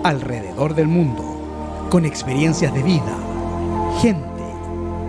[0.05, 1.23] alrededor del mundo
[1.91, 3.19] con experiencias de vida,
[4.01, 4.43] gente,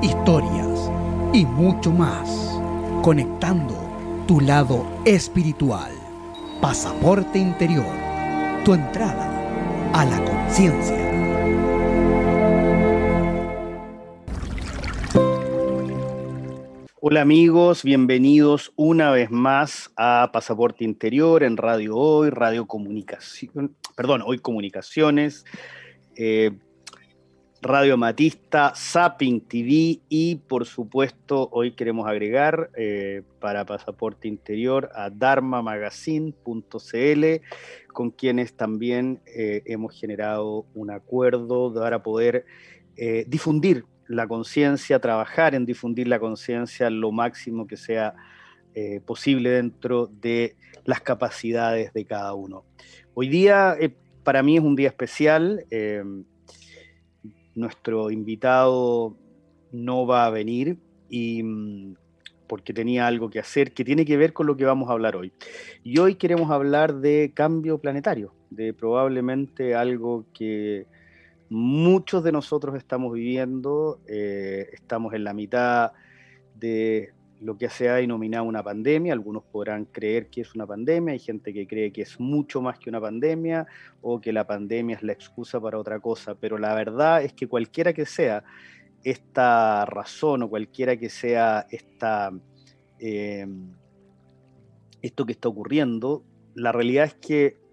[0.01, 0.91] historias
[1.31, 2.59] y mucho más.
[3.01, 3.75] Conectando
[4.27, 5.93] tu lado espiritual.
[6.59, 7.95] Pasaporte Interior.
[8.65, 9.31] Tu entrada
[9.93, 11.04] a la conciencia.
[17.07, 24.23] Hola amigos, bienvenidos una vez más a Pasaporte Interior en Radio Hoy, Radio Comunicación, perdón,
[24.25, 25.45] Hoy Comunicaciones,
[26.15, 26.49] eh,
[27.61, 35.11] Radio Matista, Zapping TV y por supuesto hoy queremos agregar eh, para Pasaporte Interior a
[35.11, 37.25] dharmamagazine.cl
[37.93, 42.47] con quienes también eh, hemos generado un acuerdo para poder
[43.27, 48.13] difundir la conciencia, trabajar en difundir la conciencia lo máximo que sea
[48.73, 52.65] eh, posible dentro de las capacidades de cada uno.
[53.13, 55.65] Hoy día eh, para mí es un día especial.
[55.71, 56.03] Eh,
[57.55, 59.15] nuestro invitado
[59.71, 60.77] no va a venir
[61.09, 61.95] y mm,
[62.47, 65.15] porque tenía algo que hacer que tiene que ver con lo que vamos a hablar
[65.15, 65.31] hoy.
[65.83, 70.85] Y hoy queremos hablar de cambio planetario, de probablemente algo que
[71.49, 75.91] muchos de nosotros estamos viviendo, eh, estamos en la mitad
[76.55, 81.13] de lo que se ha denominado una pandemia, algunos podrán creer que es una pandemia,
[81.13, 83.67] hay gente que cree que es mucho más que una pandemia
[84.01, 87.47] o que la pandemia es la excusa para otra cosa, pero la verdad es que
[87.47, 88.43] cualquiera que sea
[89.03, 92.31] esta razón o cualquiera que sea esta,
[92.99, 93.45] eh,
[95.01, 96.23] esto que está ocurriendo,
[96.55, 97.64] la realidad es que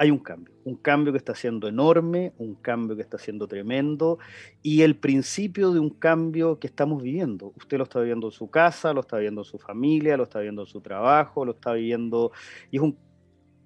[0.00, 4.18] hay un cambio, un cambio que está siendo enorme, un cambio que está siendo tremendo
[4.62, 7.52] y el principio de un cambio que estamos viviendo.
[7.58, 10.38] Usted lo está viviendo en su casa, lo está viviendo en su familia, lo está
[10.38, 12.32] viviendo en su trabajo, lo está viviendo
[12.70, 12.96] y es un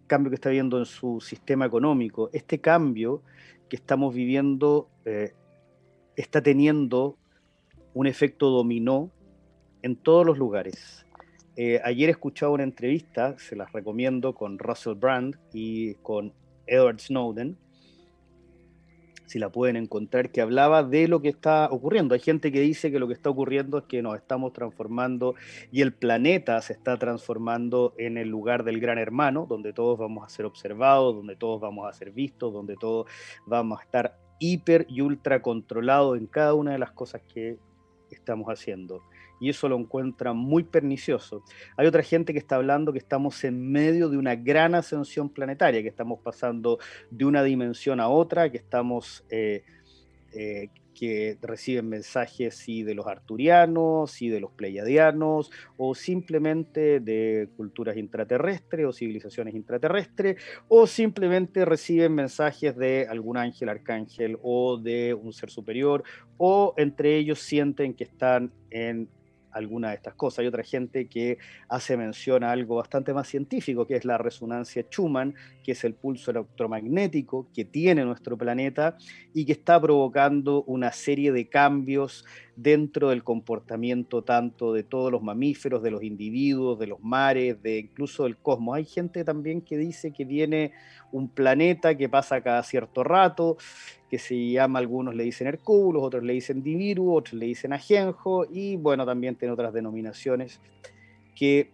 [0.08, 2.30] cambio que está viviendo en su sistema económico.
[2.32, 3.22] Este cambio
[3.68, 5.34] que estamos viviendo eh,
[6.16, 7.16] está teniendo
[7.92, 9.08] un efecto dominó
[9.82, 11.03] en todos los lugares
[11.56, 16.32] eh, ayer escuchaba una entrevista, se las recomiendo, con Russell Brand y con
[16.66, 17.56] Edward Snowden,
[19.26, 22.14] si la pueden encontrar, que hablaba de lo que está ocurriendo.
[22.14, 25.34] Hay gente que dice que lo que está ocurriendo es que nos estamos transformando
[25.70, 30.26] y el planeta se está transformando en el lugar del gran hermano, donde todos vamos
[30.26, 33.06] a ser observados, donde todos vamos a ser vistos, donde todos
[33.46, 37.58] vamos a estar hiper y ultra controlados en cada una de las cosas que
[38.10, 39.02] estamos haciendo
[39.40, 41.42] y eso lo encuentra muy pernicioso.
[41.76, 45.82] Hay otra gente que está hablando que estamos en medio de una gran ascensión planetaria,
[45.82, 46.78] que estamos pasando
[47.10, 49.24] de una dimensión a otra, que estamos...
[49.30, 49.64] Eh,
[50.32, 57.48] eh, que reciben mensajes sí de los arturianos, sí de los pleiadianos, o simplemente de
[57.56, 65.12] culturas intraterrestres o civilizaciones intraterrestres, o simplemente reciben mensajes de algún ángel, arcángel o de
[65.12, 66.04] un ser superior,
[66.38, 69.08] o entre ellos sienten que están en
[69.54, 70.40] alguna de estas cosas.
[70.40, 71.38] Hay otra gente que
[71.68, 75.94] hace mención a algo bastante más científico, que es la resonancia Schumann, que es el
[75.94, 78.96] pulso electromagnético que tiene nuestro planeta
[79.32, 82.24] y que está provocando una serie de cambios
[82.56, 87.78] dentro del comportamiento tanto de todos los mamíferos, de los individuos, de los mares, de
[87.78, 88.76] incluso del cosmos.
[88.76, 90.72] Hay gente también que dice que viene
[91.10, 93.56] un planeta que pasa cada cierto rato,
[94.14, 98.46] que se llama, algunos le dicen Hercúbulos, otros le dicen Diviru, otros le dicen Ajenjo,
[98.48, 100.60] y bueno, también tiene otras denominaciones
[101.34, 101.72] que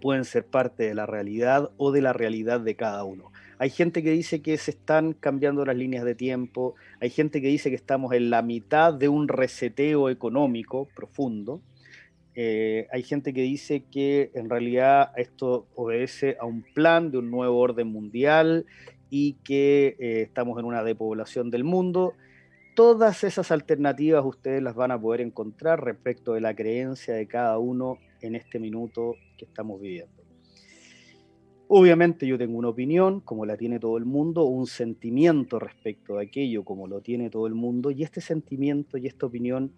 [0.00, 3.30] pueden ser parte de la realidad o de la realidad de cada uno.
[3.58, 7.48] Hay gente que dice que se están cambiando las líneas de tiempo, hay gente que
[7.48, 11.60] dice que estamos en la mitad de un reseteo económico profundo,
[12.34, 17.30] eh, hay gente que dice que en realidad esto obedece a un plan de un
[17.30, 18.64] nuevo orden mundial
[19.10, 22.14] y que eh, estamos en una depoblación del mundo.
[22.76, 27.58] Todas esas alternativas ustedes las van a poder encontrar respecto de la creencia de cada
[27.58, 30.20] uno en este minuto que estamos viviendo.
[31.72, 36.24] Obviamente yo tengo una opinión, como la tiene todo el mundo, un sentimiento respecto de
[36.24, 39.72] aquello, como lo tiene todo el mundo, y este sentimiento y esta opinión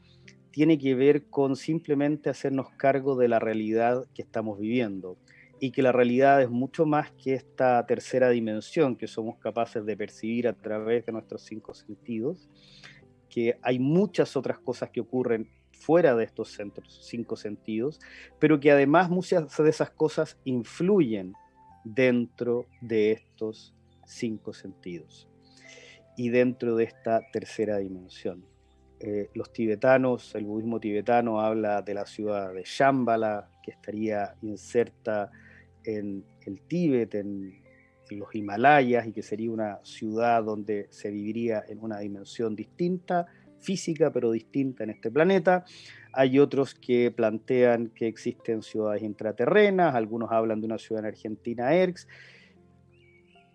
[0.53, 5.17] tiene que ver con simplemente hacernos cargo de la realidad que estamos viviendo
[5.65, 9.97] y que la realidad es mucho más que esta tercera dimensión que somos capaces de
[9.97, 12.51] percibir a través de nuestros cinco sentidos,
[13.31, 18.01] que hay muchas otras cosas que ocurren fuera de estos centros, cinco sentidos,
[18.41, 21.33] pero que además muchas de esas cosas influyen
[21.85, 23.73] dentro de estos
[24.05, 25.29] cinco sentidos
[26.17, 28.45] y dentro de esta tercera dimensión.
[28.99, 35.31] eh, los tibetanos, el budismo tibetano habla de la ciudad de Shambhala, que estaría inserta
[35.85, 37.61] en el Tíbet, en,
[38.11, 43.27] los Himalayas, y que sería una ciudad donde se viviría en una dimensión distinta,
[43.59, 45.65] física, pero distinta en este planeta.
[46.13, 51.75] Hay otros que plantean que existen ciudades intraterrenas, algunos hablan de una ciudad en Argentina,
[51.75, 52.07] ERX,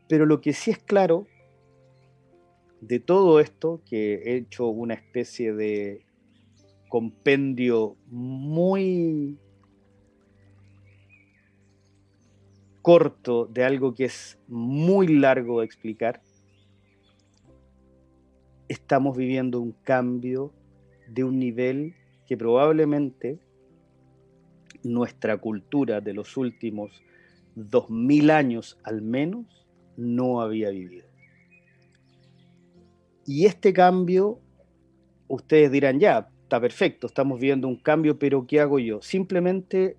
[0.09, 1.27] pero lo que sí es claro
[2.81, 6.05] de todo esto, que he hecho una especie de
[6.89, 9.37] compendio muy
[12.87, 16.21] corto de algo que es muy largo de explicar,
[18.69, 20.53] estamos viviendo un cambio
[21.09, 21.95] de un nivel
[22.25, 23.39] que probablemente
[24.83, 27.03] nuestra cultura de los últimos
[27.55, 29.67] dos mil años al menos
[29.97, 31.09] no había vivido.
[33.25, 34.39] Y este cambio,
[35.27, 39.01] ustedes dirán, ya, está perfecto, estamos viendo un cambio, pero ¿qué hago yo?
[39.01, 39.97] Simplemente,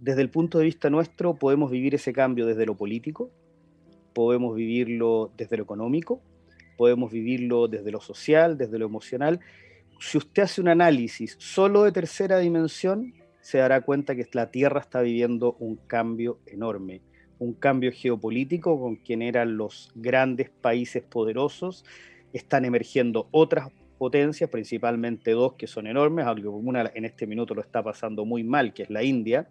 [0.00, 3.30] desde el punto de vista nuestro, podemos vivir ese cambio desde lo político,
[4.12, 6.20] podemos vivirlo desde lo económico,
[6.76, 9.40] podemos vivirlo desde lo social, desde lo emocional.
[10.00, 14.80] Si usted hace un análisis solo de tercera dimensión, se dará cuenta que la Tierra
[14.80, 17.02] está viviendo un cambio enorme,
[17.38, 21.84] un cambio geopolítico con quien eran los grandes países poderosos
[22.32, 27.60] están emergiendo otras potencias, principalmente dos que son enormes, aunque una en este minuto lo
[27.60, 29.48] está pasando muy mal, que es la India,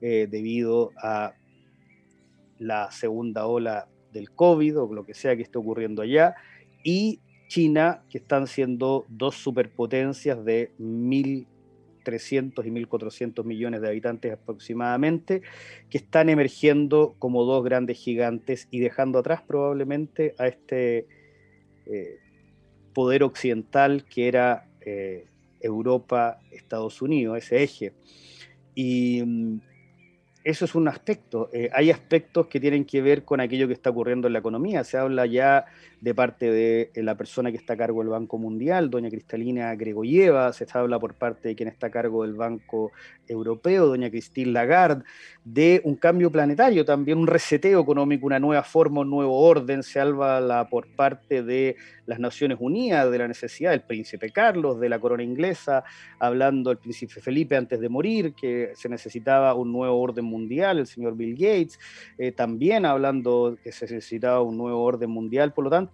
[0.00, 1.34] eh, debido a
[2.58, 6.34] la segunda ola del COVID o lo que sea que esté ocurriendo allá,
[6.84, 15.42] y China, que están siendo dos superpotencias de 1.300 y 1.400 millones de habitantes aproximadamente,
[15.90, 21.06] que están emergiendo como dos grandes gigantes y dejando atrás probablemente a este
[21.86, 22.18] eh,
[22.92, 25.26] poder occidental que era eh,
[25.60, 27.92] Europa, Estados Unidos, ese eje.
[28.74, 29.60] Y mm,
[30.44, 31.48] eso es un aspecto.
[31.52, 34.84] Eh, hay aspectos que tienen que ver con aquello que está ocurriendo en la economía.
[34.84, 35.66] Se habla ya
[36.02, 39.72] de parte de eh, la persona que está a cargo del Banco Mundial, doña Cristalina
[39.76, 42.90] Gregoyeva, se habla por parte de quien está a cargo del Banco
[43.28, 45.04] Europeo, doña Christine Lagarde,
[45.44, 49.84] de un cambio planetario, también un reseteo económico, una nueva forma, un nuevo orden.
[49.84, 51.76] Se habla por parte de
[52.06, 55.84] las Naciones Unidas de la necesidad del príncipe Carlos, de la corona inglesa,
[56.18, 60.88] hablando el príncipe Felipe antes de morir, que se necesitaba un nuevo orden mundial, el
[60.88, 61.78] señor Bill Gates,
[62.18, 65.91] eh, también hablando que se necesitaba un nuevo orden mundial, por lo tanto,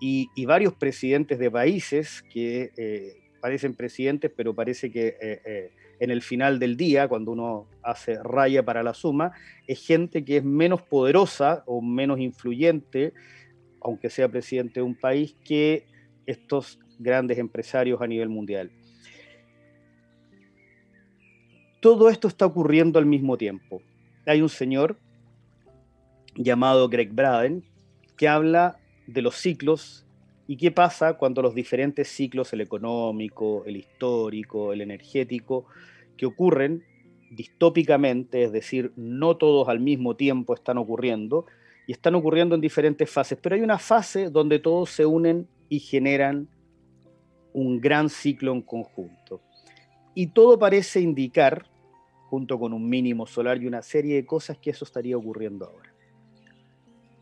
[0.00, 6.22] y, varios presidentes de países que eh, parecen presidentes, pero parece que eh, en el
[6.22, 9.32] final del día, cuando uno hace raya para la suma,
[9.66, 13.12] es gente que es menos poderosa o menos influyente,
[13.80, 15.86] aunque sea presidente de un país, que
[16.26, 18.70] estos grandes empresarios a nivel mundial
[21.80, 23.82] todo esto está ocurriendo al mismo tiempo.
[24.26, 24.98] Hay un señor
[26.34, 27.64] llamado Greg Braden
[28.16, 30.06] que habla de los ciclos
[30.46, 35.66] y qué pasa cuando los diferentes ciclos, el económico, el histórico, el energético,
[36.16, 36.84] que ocurren
[37.30, 41.46] distópicamente, es decir, no todos al mismo tiempo están ocurriendo,
[41.86, 45.80] y están ocurriendo en diferentes fases, pero hay una fase donde todos se unen y
[45.80, 46.48] generan
[47.52, 49.42] un gran ciclo en conjunto
[50.18, 51.66] y todo parece indicar,
[52.28, 55.87] junto con un mínimo solar y una serie de cosas, que eso estaría ocurriendo ahora.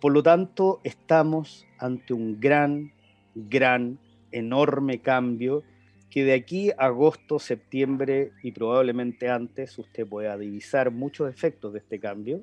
[0.01, 2.93] Por lo tanto, estamos ante un gran,
[3.35, 3.99] gran,
[4.33, 5.63] enorme cambio
[6.11, 11.81] que de aquí a agosto, septiembre y probablemente antes usted pueda divisar muchos efectos de
[11.81, 12.43] este cambio.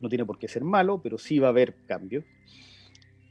[0.00, 2.24] No tiene por qué ser malo, pero sí va a haber cambio.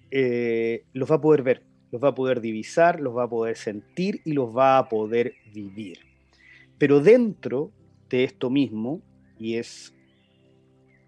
[0.10, 3.56] Eh, los va a poder ver, los va a poder divisar, los va a poder
[3.56, 6.00] sentir y los va a poder vivir.
[6.78, 7.72] Pero dentro
[8.10, 9.02] de esto mismo,
[9.40, 9.94] y es,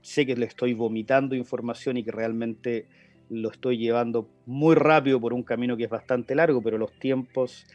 [0.04, 2.86] sé que le estoy vomitando información y que realmente
[3.30, 7.66] lo estoy llevando muy rápido por un camino que es bastante largo, pero los tiempos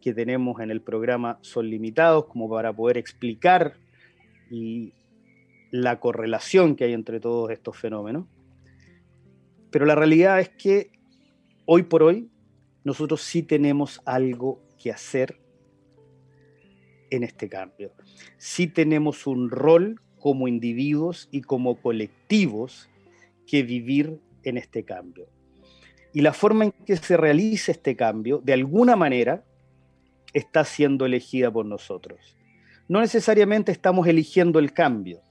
[0.00, 3.74] que tenemos en el programa son limitados como para poder explicar
[4.48, 4.92] y
[5.70, 8.26] la correlación que hay entre todos estos fenómenos.
[9.70, 10.92] Pero la realidad es que
[11.66, 12.30] hoy por hoy
[12.84, 15.40] nosotros sí tenemos algo que hacer
[17.10, 17.92] en este cambio.
[18.38, 22.88] Sí tenemos un rol como individuos y como colectivos
[23.44, 25.26] que vivir en este cambio.
[26.14, 29.42] Y la forma en que se realiza este cambio, de alguna manera,
[30.32, 32.36] está siendo elegida por nosotros.
[32.86, 35.22] No necesariamente estamos eligiendo el cambio,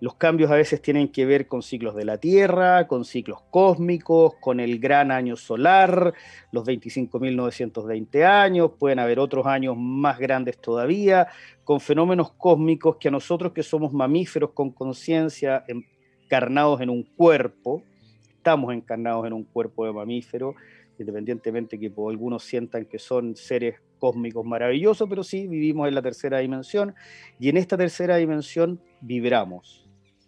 [0.00, 4.34] Los cambios a veces tienen que ver con ciclos de la Tierra, con ciclos cósmicos,
[4.40, 6.12] con el gran año solar,
[6.50, 11.28] los 25.920 años, pueden haber otros años más grandes todavía,
[11.62, 17.82] con fenómenos cósmicos que a nosotros que somos mamíferos con conciencia, encarnados en un cuerpo,
[18.28, 20.56] estamos encarnados en un cuerpo de mamífero,
[20.98, 26.38] independientemente que algunos sientan que son seres cósmicos maravillosos, pero sí vivimos en la tercera
[26.38, 26.94] dimensión
[27.38, 29.83] y en esta tercera dimensión vibramos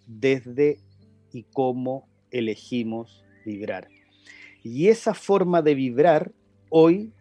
[0.07, 0.79] desde
[1.33, 3.89] y cómo elegimos vibrar.
[4.63, 6.33] Y esa forma de vibrar
[6.71, 7.13] hoy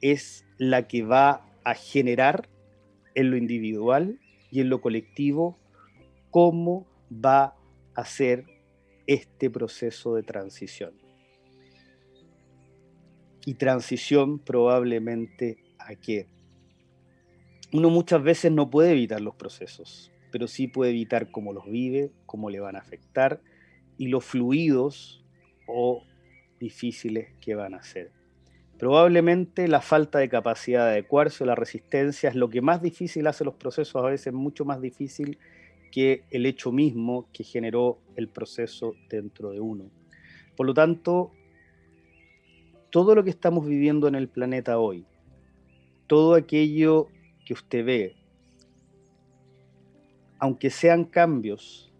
[0.00, 2.48] es la que va a generar
[3.14, 4.18] en lo individual
[4.50, 5.58] y en lo colectivo
[6.30, 7.56] cómo va
[7.94, 8.46] a ser
[9.06, 10.92] este proceso de transición.
[13.44, 16.26] Y transición probablemente a qué?
[17.72, 22.12] Uno muchas veces no puede evitar los procesos, pero sí puede evitar cómo los vive,
[22.26, 23.40] cómo le van a afectar
[23.96, 25.24] y los fluidos
[25.66, 26.04] o
[26.58, 28.12] difíciles que van a ser.
[28.78, 33.26] Probablemente la falta de capacidad de adecuarse o la resistencia es lo que más difícil
[33.26, 35.38] hace los procesos, a veces mucho más difícil
[35.90, 39.90] que el hecho mismo que generó el proceso dentro de uno.
[40.56, 41.32] Por lo tanto,
[42.90, 45.04] todo lo que estamos viviendo en el planeta hoy,
[46.06, 47.08] todo aquello
[47.44, 48.16] que usted ve,
[50.38, 51.92] aunque sean cambios,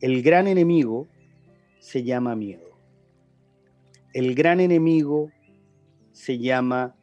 [0.00, 1.08] el gran enemigo
[1.78, 2.78] se llama miedo.
[4.12, 5.30] El gran enemigo
[6.12, 6.96] se llama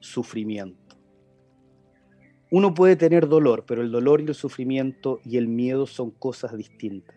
[0.00, 0.96] sufrimiento.
[2.50, 6.56] Uno puede tener dolor, pero el dolor y el sufrimiento y el miedo son cosas
[6.56, 7.16] distintas.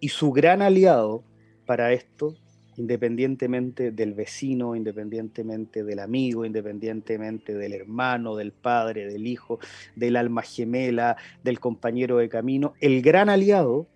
[0.00, 1.22] Y su gran aliado
[1.66, 2.34] para esto
[2.82, 9.60] independientemente del vecino, independientemente del amigo, independientemente del hermano, del padre, del hijo,
[9.94, 13.86] del alma gemela, del compañero de camino, el gran aliado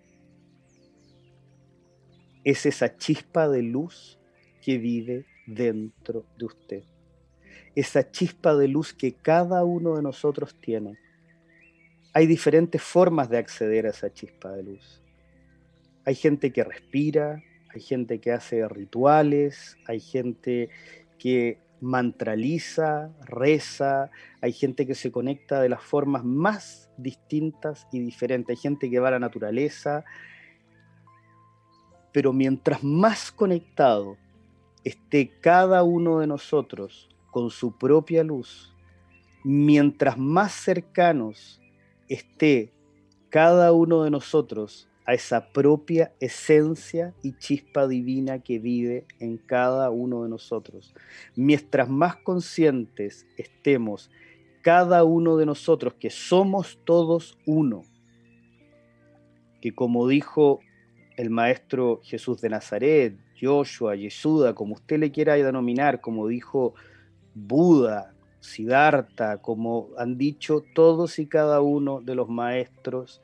[2.45, 4.19] es esa chispa de luz
[4.61, 6.83] que vive dentro de usted.
[7.75, 10.97] Esa chispa de luz que cada uno de nosotros tiene.
[12.13, 15.03] Hay diferentes formas de acceder a esa chispa de luz.
[16.05, 17.43] Hay gente que respira,
[17.73, 20.69] hay gente que hace rituales, hay gente
[21.17, 24.09] que mantraliza, reza,
[24.41, 28.99] hay gente que se conecta de las formas más distintas y diferentes, hay gente que
[28.99, 30.03] va a la naturaleza,
[32.11, 34.17] pero mientras más conectado
[34.83, 38.73] esté cada uno de nosotros con su propia luz,
[39.43, 41.61] mientras más cercanos
[42.07, 42.73] esté
[43.29, 49.89] cada uno de nosotros a esa propia esencia y chispa divina que vive en cada
[49.89, 50.93] uno de nosotros.
[51.33, 54.11] Mientras más conscientes estemos
[54.61, 57.83] cada uno de nosotros que somos todos uno,
[59.61, 60.59] que como dijo
[61.15, 66.73] el maestro Jesús de Nazaret, Joshua, Yesuda, como usted le quiera denominar, como dijo
[67.33, 73.21] Buda, Siddhartha, como han dicho todos y cada uno de los maestros,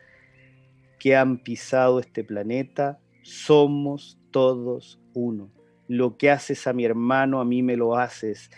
[1.03, 5.51] que han pisado este planeta, somos todos uno.
[5.89, 8.49] Lo que haces a mi hermano, a mí me lo haces.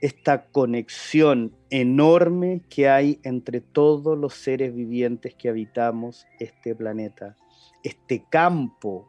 [0.00, 7.34] Esta conexión enorme que hay entre todos los seres vivientes que habitamos este planeta.
[7.82, 9.08] Este campo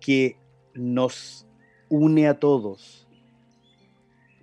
[0.00, 0.38] que
[0.72, 1.46] nos
[1.90, 3.03] une a todos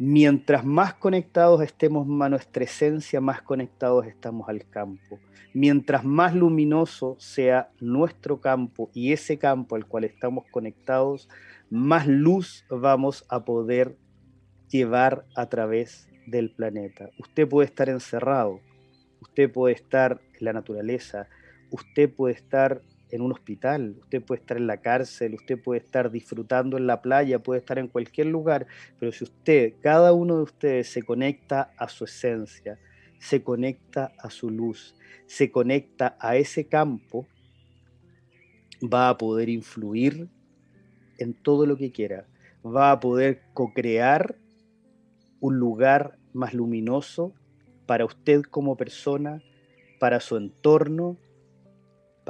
[0.03, 5.19] Mientras más conectados estemos a nuestra esencia, más conectados estamos al campo.
[5.53, 11.29] Mientras más luminoso sea nuestro campo y ese campo al cual estamos conectados,
[11.69, 13.95] más luz vamos a poder
[14.69, 17.11] llevar a través del planeta.
[17.19, 18.59] Usted puede estar encerrado,
[19.19, 21.27] usted puede estar en la naturaleza,
[21.69, 22.81] usted puede estar
[23.11, 27.01] en un hospital, usted puede estar en la cárcel, usted puede estar disfrutando en la
[27.01, 28.67] playa, puede estar en cualquier lugar,
[28.99, 32.79] pero si usted, cada uno de ustedes se conecta a su esencia,
[33.19, 34.95] se conecta a su luz,
[35.27, 37.27] se conecta a ese campo,
[38.81, 40.29] va a poder influir
[41.17, 42.25] en todo lo que quiera,
[42.65, 44.37] va a poder co-crear
[45.39, 47.33] un lugar más luminoso
[47.85, 49.43] para usted como persona,
[49.99, 51.17] para su entorno,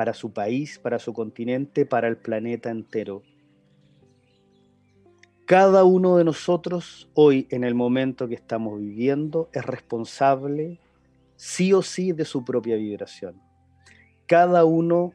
[0.01, 3.21] para su país, para su continente, para el planeta entero.
[5.45, 10.79] Cada uno de nosotros hoy, en el momento que estamos viviendo, es responsable
[11.35, 13.39] sí o sí de su propia vibración.
[14.25, 15.13] Cada uno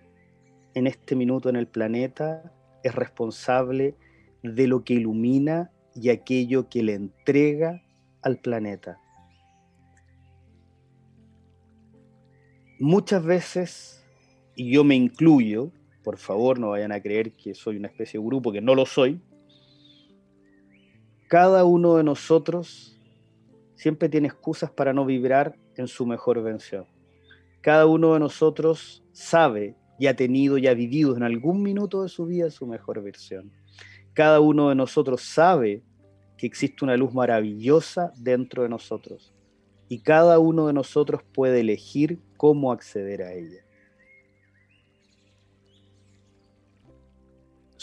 [0.74, 2.52] en este minuto en el planeta
[2.84, 3.96] es responsable
[4.44, 7.82] de lo que ilumina y aquello que le entrega
[8.22, 9.00] al planeta.
[12.78, 14.05] Muchas veces
[14.56, 15.70] y yo me incluyo,
[16.02, 18.86] por favor no vayan a creer que soy una especie de grupo, que no lo
[18.86, 19.20] soy,
[21.28, 22.98] cada uno de nosotros
[23.74, 26.86] siempre tiene excusas para no vibrar en su mejor versión.
[27.60, 32.08] Cada uno de nosotros sabe y ha tenido y ha vivido en algún minuto de
[32.08, 33.52] su vida su mejor versión.
[34.14, 35.82] Cada uno de nosotros sabe
[36.38, 39.34] que existe una luz maravillosa dentro de nosotros
[39.88, 43.65] y cada uno de nosotros puede elegir cómo acceder a ella.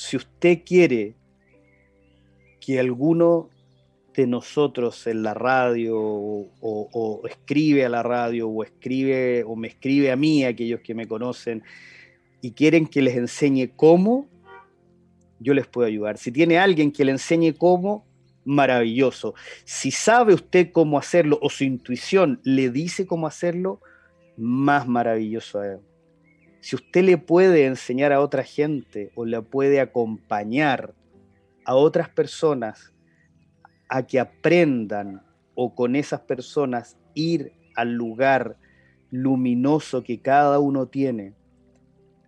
[0.03, 1.15] Si usted quiere
[2.59, 3.49] que alguno
[4.13, 10.11] de nosotros en la radio o, escribe a la radio o escribe o me escribe
[10.11, 11.63] a mí, aquellos que me conocen,
[12.41, 14.27] y quieren que les enseñe cómo,
[15.39, 16.17] yo les puedo ayudar.
[16.17, 18.05] Si tiene alguien que le enseñe cómo,
[18.43, 19.35] maravilloso.
[19.63, 23.79] Si sabe usted cómo hacerlo o su intuición le dice cómo hacerlo,
[24.35, 25.61] más maravilloso
[26.63, 30.93] Si usted le puede enseñar a otra gente o le puede acompañar
[31.65, 32.93] a otras personas
[33.89, 35.23] a que aprendan
[35.55, 38.55] o con esas personas ir al lugar
[39.11, 41.33] luminoso que cada uno tiene,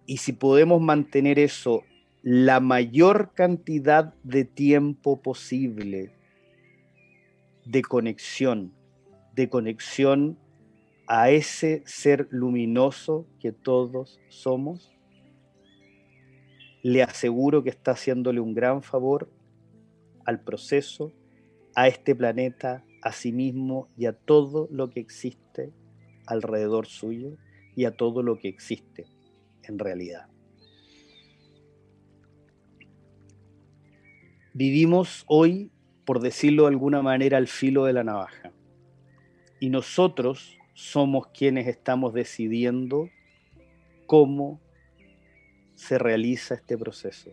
[0.06, 1.86] y si podemos mantener eso
[2.22, 6.12] la mayor cantidad de tiempo posible
[7.64, 8.74] de conexión,
[9.34, 10.38] de conexión
[11.08, 14.92] a ese ser luminoso que todos somos,
[16.82, 19.30] le aseguro que está haciéndole un gran favor
[20.26, 21.14] al proceso,
[21.76, 25.74] a este planeta, a sí mismo y a todo lo que existe
[26.26, 27.38] alrededor suyo
[27.76, 29.06] y a todo lo que existe
[29.64, 30.28] en realidad.
[34.54, 35.70] Vivimos hoy,
[36.06, 38.54] por decirlo de alguna manera, al filo de la navaja.
[39.60, 43.10] Y nosotros somos quienes estamos decidiendo
[44.06, 44.60] cómo
[45.74, 47.32] se realiza este proceso.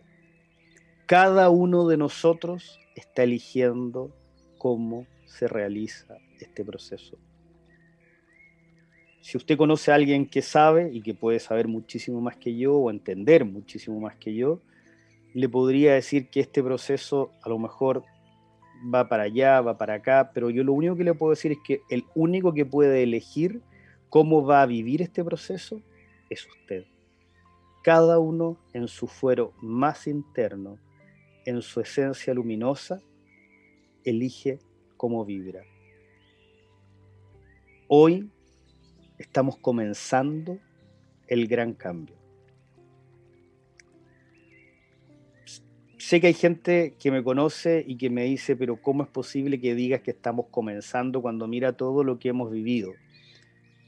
[1.05, 4.15] Cada uno de nosotros está eligiendo
[4.57, 7.17] cómo se realiza este proceso.
[9.19, 12.75] Si usted conoce a alguien que sabe y que puede saber muchísimo más que yo
[12.75, 14.61] o entender muchísimo más que yo,
[15.33, 18.05] le podría decir que este proceso a lo mejor
[18.83, 21.57] va para allá, va para acá, pero yo lo único que le puedo decir es
[21.63, 23.61] que el único que puede elegir
[24.09, 25.81] cómo va a vivir este proceso
[26.29, 26.85] es usted.
[27.83, 30.77] Cada uno en su fuero más interno,
[31.45, 33.01] en su esencia luminosa,
[34.03, 34.59] elige
[34.97, 35.63] cómo vibra.
[37.87, 38.31] Hoy
[39.17, 40.59] estamos comenzando
[41.27, 42.22] el gran cambio.
[46.03, 49.61] Sé que hay gente que me conoce y que me dice, pero ¿cómo es posible
[49.61, 52.91] que digas que estamos comenzando cuando mira todo lo que hemos vivido?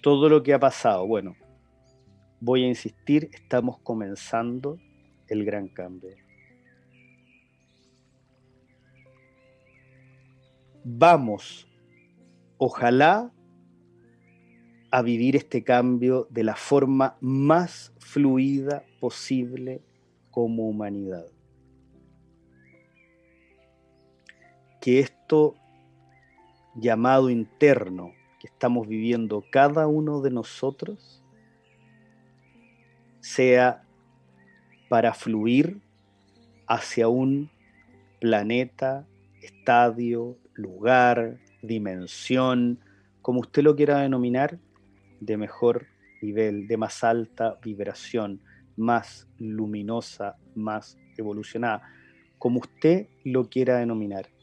[0.02, 1.06] Todo lo que ha pasado.
[1.06, 1.36] Bueno,
[2.40, 4.78] voy a insistir, estamos comenzando
[5.28, 6.16] el gran cambio.
[10.86, 11.68] Vamos,
[12.58, 13.30] ojalá,
[14.90, 19.82] a vivir este cambio de la forma más fluida posible
[20.32, 21.35] como humanidad.
[24.86, 25.56] Que esto
[26.76, 31.24] llamado interno que estamos viviendo cada uno de nosotros
[33.20, 33.84] sea
[34.88, 35.82] para fluir
[36.68, 37.50] hacia un
[38.22, 39.08] planeta,
[39.42, 42.80] estadio, lugar, dimensión,
[43.24, 44.60] como usted lo quiera denominar,
[45.20, 45.88] de mejor
[46.22, 48.40] nivel, de más alta vibración,
[48.78, 51.82] más luminosa, más evolucionada,
[52.38, 54.35] como usted lo quiera denominar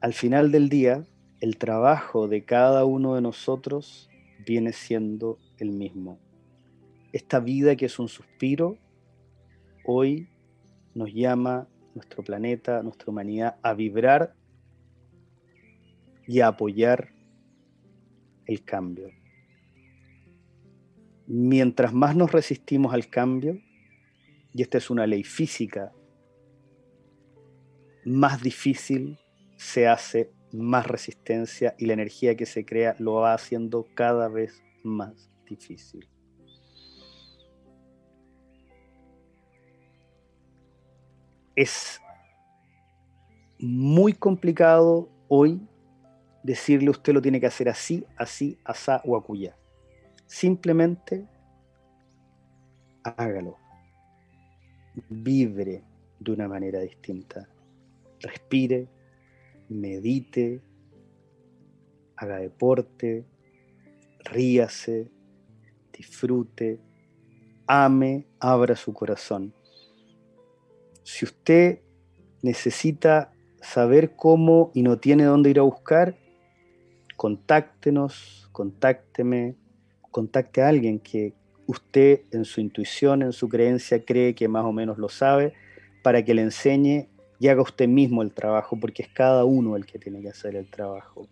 [0.00, 1.04] al final del día,
[1.40, 4.08] el trabajo de cada uno de nosotros
[4.46, 6.18] viene siendo el mismo.
[7.12, 8.78] Esta vida que es un suspiro,
[9.84, 10.28] hoy
[10.94, 14.34] nos llama nuestro planeta, nuestra humanidad, a vibrar
[16.26, 17.12] y a apoyar
[18.46, 19.10] el cambio.
[21.26, 23.60] Mientras más nos resistimos al cambio,
[24.54, 25.92] y esta es una ley física,
[28.04, 29.18] más difícil
[29.60, 34.64] se hace más resistencia y la energía que se crea lo va haciendo cada vez
[34.82, 36.08] más difícil.
[41.54, 42.00] Es
[43.58, 45.60] muy complicado hoy
[46.42, 49.54] decirle usted lo tiene que hacer así, así, asá o acuya.
[50.24, 51.28] Simplemente
[53.02, 53.58] hágalo.
[55.10, 55.84] Vibre
[56.18, 57.46] de una manera distinta.
[58.20, 58.88] Respire,
[59.70, 60.60] medite,
[62.16, 63.24] haga deporte,
[64.24, 65.10] ríase,
[65.92, 66.80] disfrute,
[67.66, 69.54] ame, abra su corazón.
[71.02, 71.80] Si usted
[72.42, 76.16] necesita saber cómo y no tiene dónde ir a buscar,
[77.16, 79.56] contáctenos, contácteme,
[80.10, 81.34] contacte a alguien que
[81.66, 85.52] usted en su intuición, en su creencia cree que más o menos lo sabe,
[86.02, 87.09] para que le enseñe
[87.40, 90.54] y haga usted mismo el trabajo, porque es cada uno el que tiene que hacer
[90.56, 91.26] el trabajo.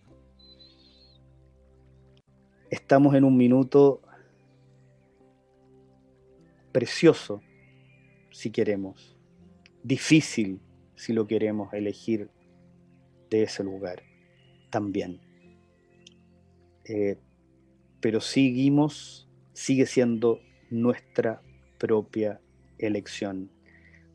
[2.71, 4.01] Estamos en un minuto
[6.73, 7.43] precioso,
[8.31, 9.19] si queremos,
[9.83, 10.61] difícil,
[10.97, 12.31] si lo queremos elegir
[13.29, 14.03] de ese lugar
[14.71, 15.21] también.
[16.87, 17.19] Eh,
[18.01, 20.41] pero seguimos, sigue siendo
[20.71, 21.43] nuestra
[21.77, 22.41] propia
[22.79, 23.51] elección.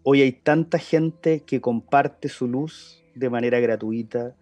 [0.05, 4.35] Hoy hay tanta gente que comparte su luz de manera gratuita,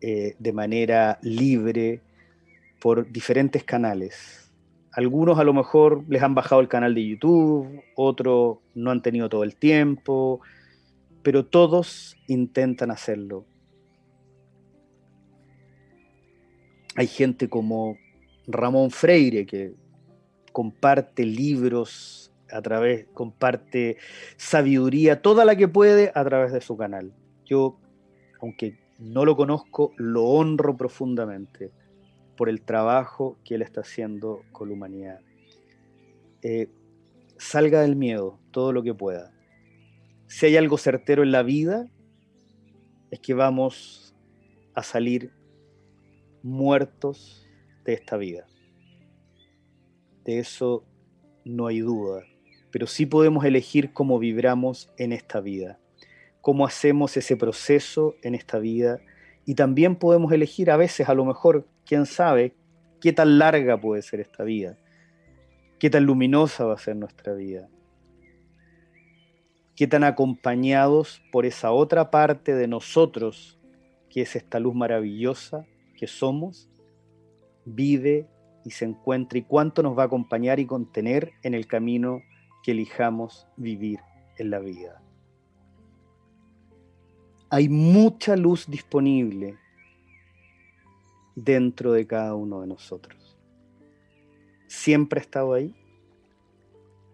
[0.00, 2.00] eh, de manera libre,
[2.80, 4.50] por diferentes canales.
[4.92, 9.28] Algunos a lo mejor les han bajado el canal de YouTube, otros no han tenido
[9.28, 10.40] todo el tiempo,
[11.22, 13.44] pero todos intentan hacerlo.
[16.96, 17.98] Hay gente como
[18.46, 19.74] Ramón Freire que
[20.52, 23.96] comparte libros a través, comparte
[24.36, 27.12] sabiduría, toda la que puede a través de su canal.
[27.44, 27.78] Yo,
[28.40, 31.70] aunque no lo conozco, lo honro profundamente
[32.36, 35.20] por el trabajo que él está haciendo con la humanidad.
[36.42, 36.70] Eh,
[37.36, 39.32] salga del miedo todo lo que pueda
[40.30, 41.90] si hay algo certero en la vida,
[43.10, 44.14] es que vamos
[44.74, 45.32] a salir
[46.44, 47.48] muertos
[47.84, 48.46] de esta vida.
[50.24, 50.84] De eso
[51.44, 52.22] no hay duda,
[52.70, 55.78] pero sí podemos elegir cómo vibramos en esta vida,
[56.40, 59.00] cómo hacemos ese proceso en esta vida.
[59.46, 62.54] Y también podemos elegir a veces, a lo mejor, quién sabe,
[63.00, 64.78] qué tan larga puede ser esta vida,
[65.78, 67.68] qué tan luminosa va a ser nuestra vida
[69.80, 73.58] qué tan acompañados por esa otra parte de nosotros,
[74.10, 75.64] que es esta luz maravillosa
[75.96, 76.68] que somos,
[77.64, 78.28] vive
[78.62, 82.20] y se encuentra y cuánto nos va a acompañar y contener en el camino
[82.62, 84.00] que elijamos vivir
[84.38, 85.02] en la vida.
[87.50, 89.58] Hay mucha luz disponible
[91.34, 93.38] dentro de cada uno de nosotros.
[94.66, 95.74] Siempre ha estado ahí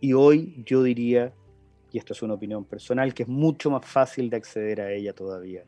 [0.01, 1.33] y hoy yo diría
[1.97, 5.15] y esto es una opinión personal, que es mucho más fácil de acceder a ella
[5.15, 5.65] todavía.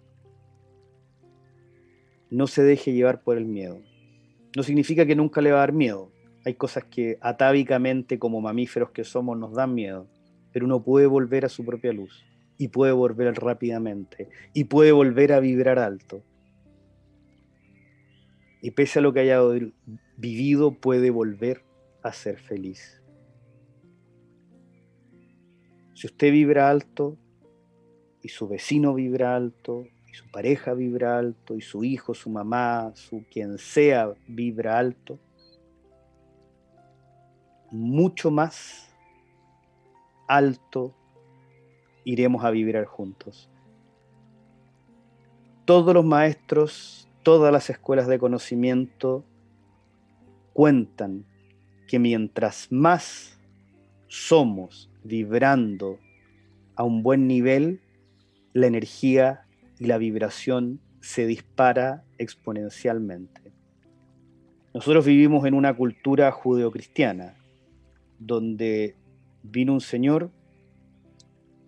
[2.30, 3.80] No se deje llevar por el miedo.
[4.54, 6.12] No significa que nunca le va a dar miedo.
[6.48, 10.08] Hay cosas que atávicamente como mamíferos que somos nos dan miedo,
[10.50, 12.24] pero uno puede volver a su propia luz
[12.56, 16.22] y puede volver rápidamente y puede volver a vibrar alto.
[18.62, 19.42] Y pese a lo que haya
[20.16, 21.64] vivido, puede volver
[22.02, 23.02] a ser feliz.
[25.92, 27.18] Si usted vibra alto
[28.22, 32.92] y su vecino vibra alto y su pareja vibra alto y su hijo, su mamá,
[32.94, 35.18] su quien sea vibra alto,
[37.70, 38.88] mucho más
[40.26, 40.94] alto
[42.04, 43.50] iremos a vibrar juntos.
[45.64, 49.24] Todos los maestros, todas las escuelas de conocimiento
[50.52, 51.24] cuentan
[51.86, 53.38] que mientras más
[54.06, 55.98] somos vibrando
[56.74, 57.80] a un buen nivel,
[58.52, 59.46] la energía
[59.78, 63.52] y la vibración se dispara exponencialmente.
[64.74, 67.34] Nosotros vivimos en una cultura judeocristiana,
[68.18, 68.96] donde
[69.42, 70.30] vino un Señor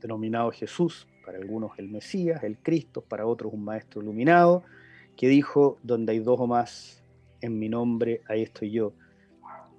[0.00, 4.64] denominado Jesús, para algunos el Mesías, el Cristo, para otros un Maestro iluminado,
[5.16, 7.02] que dijo, donde hay dos o más
[7.40, 8.92] en mi nombre, ahí estoy yo.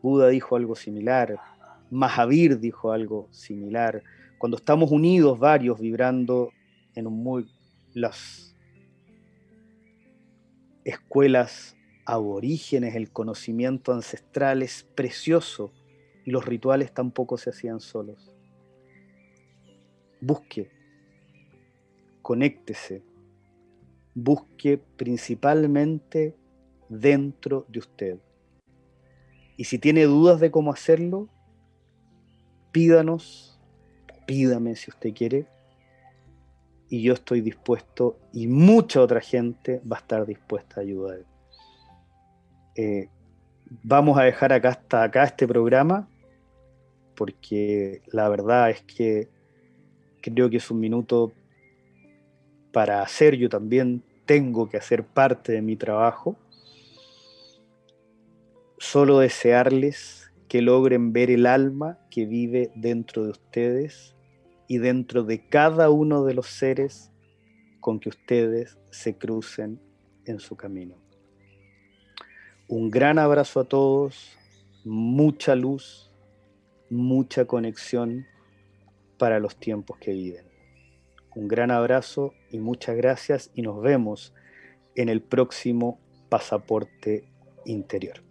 [0.02, 1.40] Buda dijo algo similar,
[1.90, 4.04] Mahavir dijo algo similar.
[4.38, 6.52] Cuando estamos unidos varios vibrando
[6.96, 7.48] en un muy
[7.94, 8.56] las
[10.84, 15.72] escuelas aborígenes, el conocimiento ancestral es precioso
[16.26, 18.34] y los rituales tampoco se hacían solos.
[20.20, 20.70] Busque,
[22.22, 23.04] conéctese,
[24.14, 26.36] busque principalmente
[26.90, 28.20] dentro de usted.
[29.58, 31.30] Y si tiene dudas de cómo hacerlo,
[32.72, 33.60] pídanos,
[34.26, 35.48] pídame si usted quiere,
[36.90, 41.20] y yo estoy dispuesto, y mucha otra gente va a estar dispuesta a ayudar.
[42.76, 43.10] Eh,
[43.84, 46.08] vamos a dejar acá hasta acá este programa,
[47.22, 49.30] porque la verdad es que
[50.24, 51.32] creo que es un minuto
[52.74, 56.36] para hacer, yo también tengo que hacer parte de mi trabajo.
[58.80, 64.16] solo desearles que logren ver el alma que vive dentro de ustedes
[64.68, 67.12] y dentro de cada uno de los seres
[67.82, 69.80] con que ustedes se crucen
[70.26, 70.96] en su camino.
[72.68, 74.36] Un gran abrazo a todos,
[74.84, 76.11] mucha luz,
[76.92, 78.28] mucha conexión
[79.18, 80.46] para los tiempos que viven.
[81.36, 84.34] Un gran abrazo y muchas gracias y nos vemos
[84.96, 86.00] en el próximo
[86.30, 87.24] pasaporte
[87.66, 88.22] interior.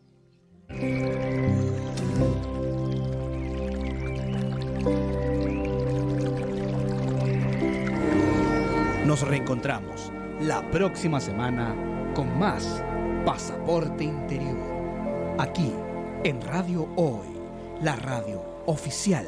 [9.06, 12.84] Nos reencontramos la próxima semana con más
[13.24, 14.56] Pasaporte Interior.
[15.38, 15.72] Aquí
[16.24, 17.26] en Radio Hoy,
[17.82, 19.26] la radio oficial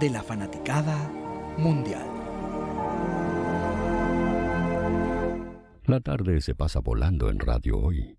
[0.00, 0.96] de la fanaticada
[1.56, 2.06] mundial.
[5.84, 8.16] La tarde se pasa volando en Radio Hoy.